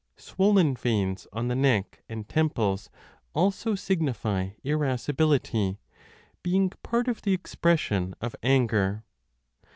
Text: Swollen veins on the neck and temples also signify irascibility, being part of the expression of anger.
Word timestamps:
Swollen 0.17 0.75
veins 0.75 1.27
on 1.31 1.47
the 1.47 1.53
neck 1.55 2.01
and 2.09 2.27
temples 2.27 2.89
also 3.35 3.75
signify 3.75 4.49
irascibility, 4.63 5.77
being 6.41 6.71
part 6.81 7.07
of 7.07 7.21
the 7.21 7.33
expression 7.33 8.15
of 8.19 8.35
anger. 8.41 9.03